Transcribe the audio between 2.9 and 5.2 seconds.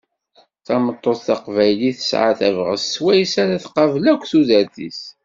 s wayes ara tqabel akk tudert-is.